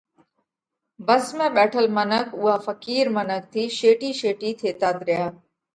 ڀس 1.07 1.25
۾ 1.37 1.45
ٻيٺل 1.55 1.85
منک 1.97 2.27
اُوئا 2.39 2.55
ڦقِير 2.65 3.05
منک 3.15 3.43
ٿِي 3.53 3.63
شيٽِي 3.79 4.09
شيٽِي 4.19 4.49
ٿيتات 4.59 4.97
ريا، 5.07 5.25